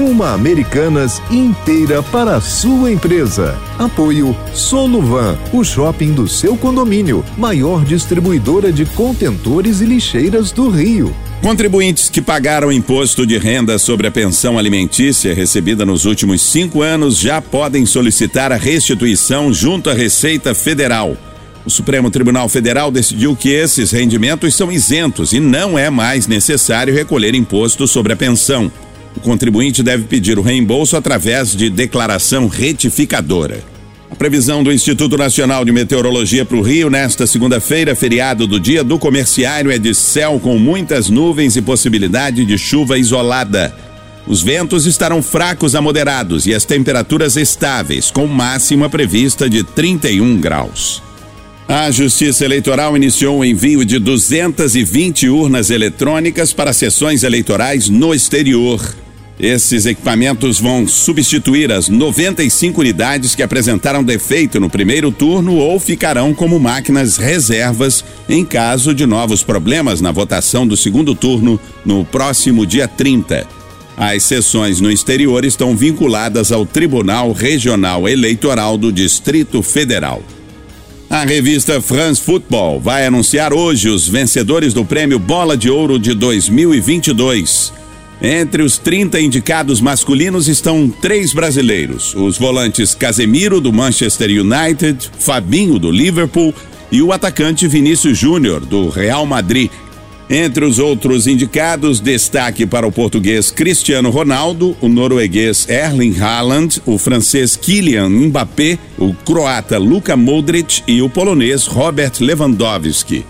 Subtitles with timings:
[0.00, 3.54] Uma Americanas inteira para a sua empresa.
[3.78, 11.14] Apoio Soluvan, o shopping do seu condomínio, maior distribuidora de contentores e lixeiras do Rio.
[11.42, 17.18] Contribuintes que pagaram imposto de renda sobre a pensão alimentícia recebida nos últimos cinco anos
[17.18, 21.14] já podem solicitar a restituição junto à Receita Federal.
[21.62, 26.94] O Supremo Tribunal Federal decidiu que esses rendimentos são isentos e não é mais necessário
[26.94, 28.72] recolher imposto sobre a pensão.
[29.16, 33.62] O contribuinte deve pedir o reembolso através de declaração retificadora.
[34.10, 38.82] A previsão do Instituto Nacional de Meteorologia para o Rio nesta segunda-feira, feriado do Dia
[38.82, 43.72] do Comerciário, é de céu com muitas nuvens e possibilidade de chuva isolada.
[44.26, 50.40] Os ventos estarão fracos a moderados e as temperaturas estáveis, com máxima prevista de 31
[50.40, 51.02] graus.
[51.72, 58.84] A Justiça Eleitoral iniciou o envio de 220 urnas eletrônicas para sessões eleitorais no exterior.
[59.38, 66.34] Esses equipamentos vão substituir as 95 unidades que apresentaram defeito no primeiro turno ou ficarão
[66.34, 72.66] como máquinas reservas em caso de novos problemas na votação do segundo turno no próximo
[72.66, 73.46] dia 30.
[73.96, 80.20] As sessões no exterior estão vinculadas ao Tribunal Regional Eleitoral do Distrito Federal.
[81.10, 86.14] A revista France Football vai anunciar hoje os vencedores do Prêmio Bola de Ouro de
[86.14, 87.72] 2022.
[88.22, 95.80] Entre os 30 indicados masculinos estão três brasileiros: os volantes Casemiro, do Manchester United, Fabinho,
[95.80, 96.54] do Liverpool
[96.92, 99.68] e o atacante Vinícius Júnior, do Real Madrid,
[100.30, 106.96] entre os outros indicados, destaque para o português Cristiano Ronaldo, o norueguês Erling Haaland, o
[106.96, 113.26] francês Kylian Mbappé, o croata Luka Modric e o polonês Robert Lewandowski.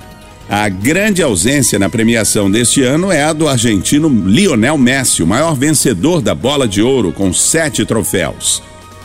[0.46, 5.54] A grande ausência na premiação deste ano é a do argentino Lionel Messi, o maior
[5.54, 8.60] vencedor da bola de ouro, com sete troféus.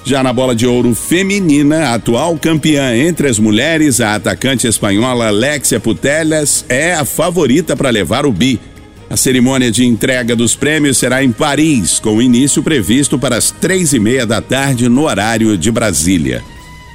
[0.05, 5.79] Já na bola de ouro feminina, atual campeã entre as mulheres, a atacante espanhola Alexia
[5.79, 8.59] Putellas, é a favorita para levar o bi.
[9.09, 13.93] A cerimônia de entrega dos prêmios será em Paris, com início previsto para as três
[13.93, 16.43] e meia da tarde no horário de Brasília.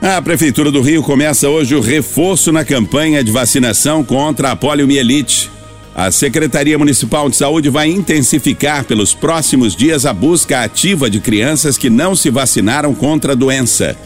[0.07, 5.49] A Prefeitura do Rio começa hoje o reforço na campanha de vacinação contra a poliomielite.
[5.95, 11.75] A Secretaria Municipal de Saúde vai intensificar pelos próximos dias a busca ativa de crianças
[11.75, 13.97] que não se vacinaram contra a doença.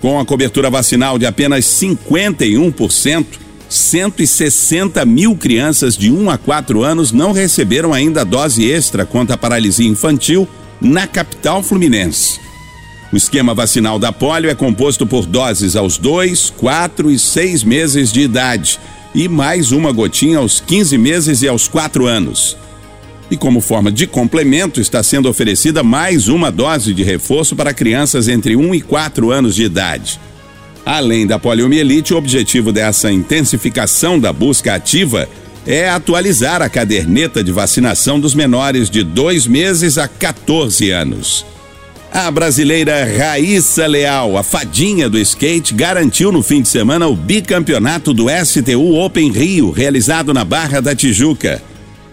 [0.00, 3.26] Com a cobertura vacinal de apenas 51%,
[3.68, 9.38] 160 mil crianças de 1 a 4 anos não receberam ainda dose extra contra a
[9.38, 10.46] paralisia infantil
[10.80, 12.51] na capital fluminense.
[13.12, 18.10] O esquema vacinal da polio é composto por doses aos 2, 4 e 6 meses
[18.10, 18.80] de idade
[19.14, 22.56] e mais uma gotinha aos 15 meses e aos 4 anos.
[23.30, 28.28] E como forma de complemento, está sendo oferecida mais uma dose de reforço para crianças
[28.28, 30.18] entre 1 e 4 anos de idade.
[30.84, 35.28] Além da poliomielite, o objetivo dessa intensificação da busca ativa
[35.66, 41.51] é atualizar a caderneta de vacinação dos menores de 2 meses a 14 anos.
[42.14, 48.12] A brasileira Raíssa Leal, a fadinha do skate, garantiu no fim de semana o bicampeonato
[48.12, 51.62] do STU Open Rio, realizado na Barra da Tijuca.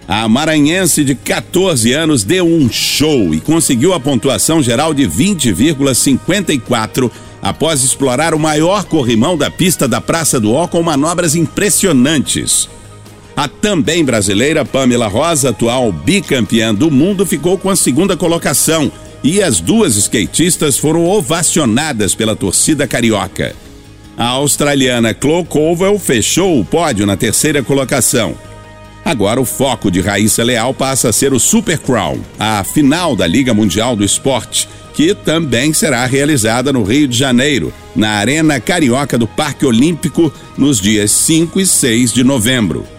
[0.07, 7.11] A maranhense de 14 anos deu um show e conseguiu a pontuação geral de 20,54
[7.41, 12.69] após explorar o maior corrimão da pista da Praça do Ó com manobras impressionantes.
[13.35, 18.89] A também brasileira Pamela Rosa, atual bicampeã do mundo, ficou com a segunda colocação
[19.24, 23.56] e as duas skatistas foram ovacionadas pela torcida carioca.
[24.18, 28.36] A australiana Chloe Cowell fechou o pódio na terceira colocação.
[29.04, 33.25] Agora o foco de Raíssa Leal passa a ser o Super Crown, a final da
[33.25, 39.18] Liga Mundial do Esporte, que também será realizada no Rio de Janeiro, na Arena Carioca
[39.18, 42.98] do Parque Olímpico, nos dias 5 e 6 de novembro.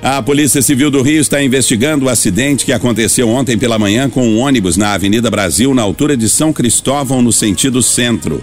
[0.00, 4.24] A Polícia Civil do Rio está investigando o acidente que aconteceu ontem pela manhã com
[4.24, 8.42] um ônibus na Avenida Brasil, na altura de São Cristóvão, no sentido centro.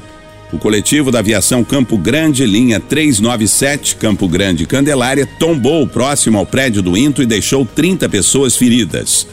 [0.51, 6.81] O coletivo da aviação Campo Grande, linha 397, Campo Grande Candelária, tombou próximo ao prédio
[6.81, 9.25] do Into e deixou 30 pessoas feridas.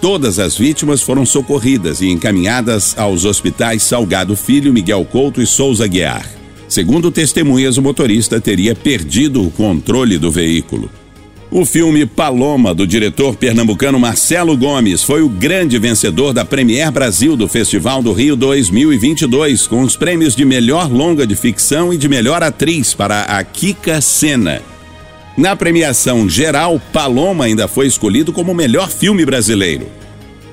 [0.00, 5.86] Todas as vítimas foram socorridas e encaminhadas aos hospitais Salgado Filho, Miguel Couto e Souza
[5.86, 6.28] Guiar.
[6.68, 10.90] Segundo testemunhas, o motorista teria perdido o controle do veículo.
[11.54, 17.36] O filme Paloma, do diretor pernambucano Marcelo Gomes, foi o grande vencedor da Premier Brasil
[17.36, 22.08] do Festival do Rio 2022, com os prêmios de melhor longa de ficção e de
[22.08, 24.62] melhor atriz para a Kika Sena.
[25.36, 29.86] Na premiação geral, Paloma ainda foi escolhido como o melhor filme brasileiro.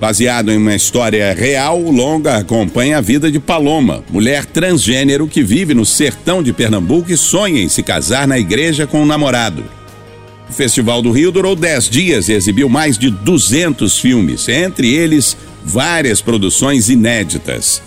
[0.02, 5.44] Baseado em uma história real, o longa acompanha a vida de Paloma, mulher transgênero que
[5.44, 9.79] vive no sertão de Pernambuco e sonha em se casar na igreja com um namorado.
[10.50, 15.38] O Festival do Rio durou 10 dias e exibiu mais de 200 filmes, entre eles
[15.64, 17.82] várias produções inéditas.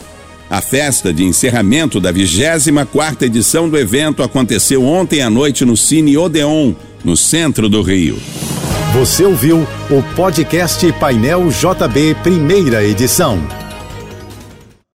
[0.48, 6.16] A festa de encerramento da 24ª edição do evento aconteceu ontem à noite no Cine
[6.16, 6.74] Odeon,
[7.04, 8.18] no centro do Rio.
[8.92, 13.61] Você ouviu o podcast Painel JB, primeira edição.